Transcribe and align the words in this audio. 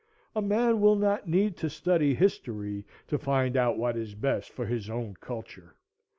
A 0.35 0.41
man 0.41 0.81
will 0.81 0.95
not 0.95 1.27
need 1.27 1.55
to 1.57 1.69
study 1.69 2.15
history 2.15 2.85
to 3.05 3.19
find 3.19 3.55
out 3.55 3.77
what 3.77 3.95
is 3.95 4.15
best 4.15 4.49
for 4.49 4.65
his 4.65 4.89
own 4.89 5.13
culture. 5.21 5.75